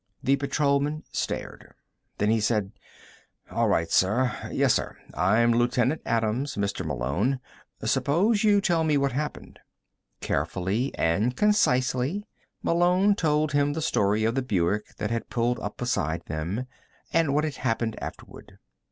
[0.23, 1.75] The patrolman stared.
[2.17, 2.71] Then he said:
[3.51, 4.35] "All right, sir.
[4.51, 4.97] Yes, sir.
[5.13, 6.83] I'm Lieutenant Adams, Mr.
[6.83, 7.39] Malone.
[7.85, 9.59] Suppose you tell me what happened?"
[10.19, 12.25] Carefully and concisely,
[12.63, 16.65] Malone told him the story of the Buick that had pulled up beside them,
[17.13, 18.57] and what had happened afterward.